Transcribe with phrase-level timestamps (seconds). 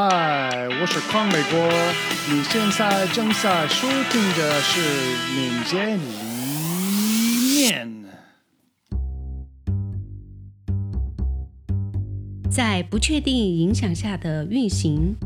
[0.00, 1.58] 嗨，我是康美国，
[2.30, 4.80] 你现在正在收听的是
[5.34, 7.88] 《民间一面》。
[12.48, 15.16] 在不确定影响下的运行。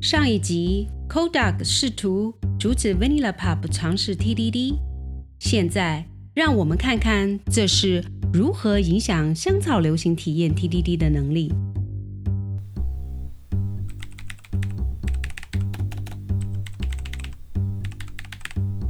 [0.00, 4.76] 上一集，Kodak 试图阻止 Vanilla Pop 尝试 TDD，
[5.40, 11.52] 现在让我们看看这是如何影响香草流行体验 TDD 的能力。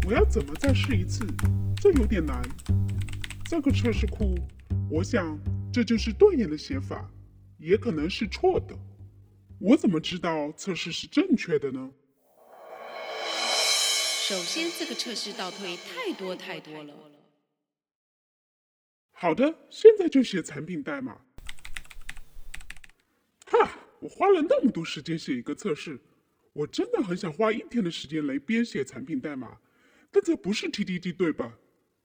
[0.07, 1.27] 我要怎么再试一次？
[1.83, 2.41] 这有点难。
[3.45, 4.37] 这个测试库，
[4.89, 5.37] 我想
[5.73, 7.11] 这就是断言的写法，
[7.59, 8.79] 也可能是错的。
[9.59, 11.91] 我怎么知道测试是正确的呢？
[14.29, 16.95] 首先，这个测试倒退太多太多了。
[19.11, 21.21] 好的，现在就写产品代码。
[23.47, 25.99] 哈，我花了那么多时间写一个测试，
[26.53, 29.59] 我真的很想花一天的时间来编写产品代码。
[30.11, 31.59] 但这不是 TDD 对吧？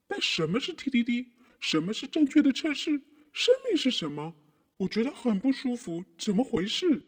[0.07, 1.27] 但什么是 TDD？
[1.59, 3.02] 什么是正确的测试？
[3.31, 4.35] 生命是什么？
[4.77, 7.03] 我觉得很不舒服，怎么回事？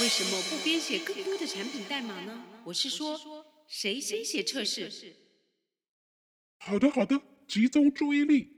[0.00, 2.44] 为什么不编写更多的产品代码呢？
[2.64, 4.90] 我是说，谁先写测试？
[6.58, 8.48] 好的，好的，集中注意力，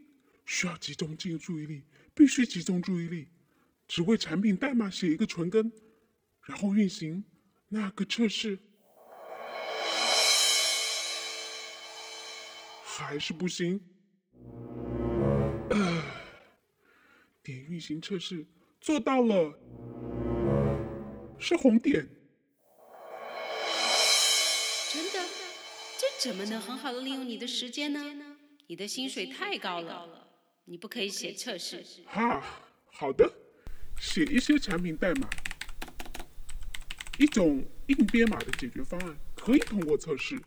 [0.44, 1.82] 需要集中进注意力，
[2.14, 3.28] 必须集中注意力，
[3.88, 5.72] 只为产品代码写一个存根，
[6.46, 7.24] 然后运行
[7.68, 8.58] 那个测试。
[12.94, 13.80] 还是不行。
[15.70, 16.02] 呃，
[17.42, 18.46] 点运行测试
[18.82, 19.58] 做到了，
[21.38, 22.06] 是红点。
[24.92, 25.26] 真的？
[25.98, 28.36] 这怎么能很好的利用你的时间呢？
[28.66, 30.28] 你的薪水太高了，
[30.66, 31.82] 你不可以写测试。
[32.06, 32.44] 哈，
[32.84, 33.32] 好的，
[33.98, 35.30] 写一些产品代码，
[37.18, 40.38] 一种硬编码的解决方案可以通过测试。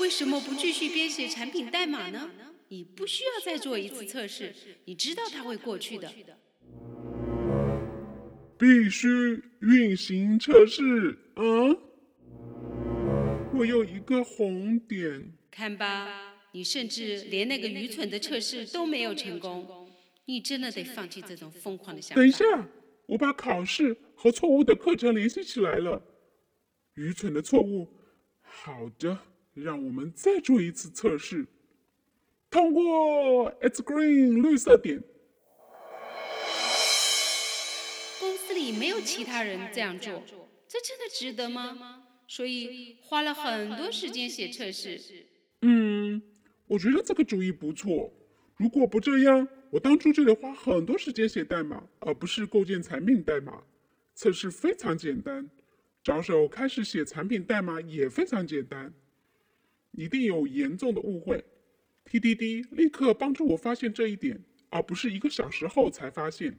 [0.00, 2.30] 为什么不继续编写产品代码呢？
[2.68, 4.54] 你不需要再做一次测试，
[4.86, 6.10] 你知道它会过去的。
[8.58, 9.08] 必须
[9.60, 11.44] 运行测试啊！
[13.54, 15.32] 我有一个红点。
[15.50, 19.90] 看吧，你甚至连那个愚蠢的测试都没有成功。
[20.24, 22.20] 你真的得放弃这种疯狂的想法。
[22.20, 22.44] 等一下，
[23.06, 26.02] 我把考试和错误的课程联系起来了。
[26.94, 27.88] 愚蠢的错误，
[28.40, 29.18] 好的。
[29.62, 31.46] 让我们再做一次测试。
[32.50, 35.02] 通过，It's green，绿色点。
[38.18, 40.22] 公司里没有其他人这样做，
[40.68, 42.06] 这真的值得吗？
[42.26, 45.00] 所以花了很多时间写测试。
[45.62, 46.22] 嗯，
[46.66, 48.12] 我觉得这个主意不错。
[48.56, 53.62] 如果不这样，我当初就得花很多时间写代码，而不是构建产品代码。
[54.14, 55.48] 测试非常简单，
[56.02, 58.92] 着手开始写产品代码也非常简单。
[59.92, 61.44] 一定有严重的误会。
[62.04, 66.58] TDD 立刻帮助我发现这一点，而不是一个小时后才发现。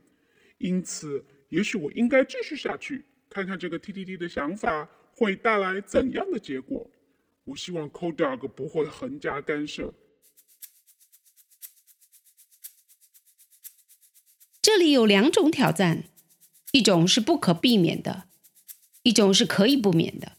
[0.58, 6.90] 因此，也许我应该继续下去，看看这个 TDD 的想法会带来怎样的结果。
[7.44, 9.94] 我希望 Co Dog 不会横加干涉。
[14.62, 16.04] 这里有两种挑战，
[16.72, 18.30] 一种是不可避免的，
[19.02, 20.38] 一种是可以不免的。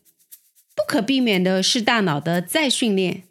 [0.92, 3.22] 可避免的是大脑的再训练。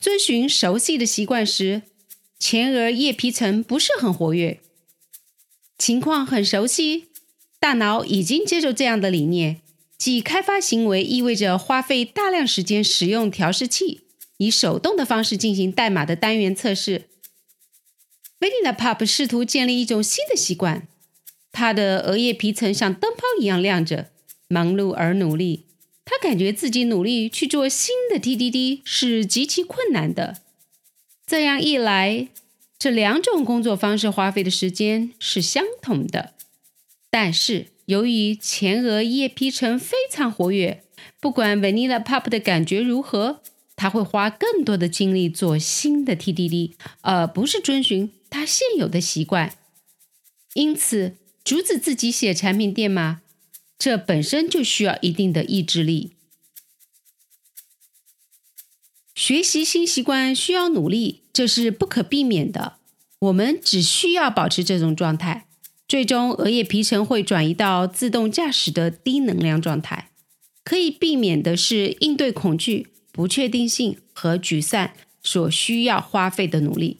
[0.00, 1.82] 遵循熟悉的习惯时，
[2.40, 4.58] 前额叶皮层不是很活跃。
[5.78, 7.06] 情况很熟悉，
[7.60, 9.60] 大脑已经接受这样的理念，
[9.96, 14.00] 即开发行为意味着花费大量时间使用调试器，
[14.38, 17.04] 以手动的方式进行代码的单元测试。
[18.40, 20.88] Vanilla Pop 试图建立一种新的习惯，
[21.52, 24.10] 他的额叶皮层像灯泡一样亮着，
[24.48, 25.65] 忙碌而努力。
[26.06, 30.38] 他感觉自己努力去做新的 TDD 是极其困难的。
[31.26, 32.28] 这样一来，
[32.78, 36.34] 这两种工作方式花费的时间是相同的。
[37.10, 40.84] 但是，由于前额叶皮层非常活跃，
[41.20, 43.40] 不管 Vanilla Pop 的感觉如何，
[43.74, 49.56] 他会花更多的精力做新的 TDD，而不是遵循他现有的习惯。
[50.54, 53.22] 因此，阻止自己写产品代码。
[53.78, 56.12] 这本身就需要一定的意志力。
[59.14, 62.76] 学习新习惯需要努力，这是不可避免的。
[63.18, 65.46] 我们只需要保持这种状态，
[65.88, 70.10] 最终额叶皮层会转移到自动驾驶的低能量状态。
[70.62, 74.90] 可以避免的是应对恐惧、不确定性和沮丧
[75.22, 76.98] 所需要花费的努力。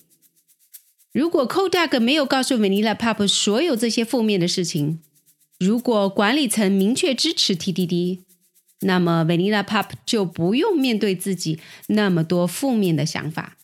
[1.12, 5.00] 如果 Kodak 没有告诉 Vanilla Pop 所有这些负面的事情，
[5.58, 8.20] 如果管理层明确支持 TDD，
[8.80, 13.56] 那么 Vanilla Pop 就不用面对自己那么多负面的想法。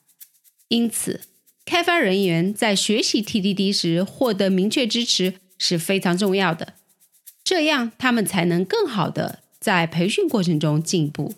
[0.68, 1.20] 因此，
[1.66, 6.74] 开发人员在学习 TDD 时获得明确支持是非常重要的，
[7.44, 11.34] 这样他们才能更好的在培训过程中进步。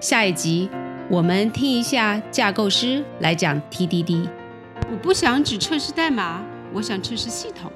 [0.00, 0.68] 下一集，
[1.10, 4.26] 我们听一下架构师来讲 TDD。
[4.90, 6.42] 我不想只测试代码，
[6.72, 7.70] 我想测试系统。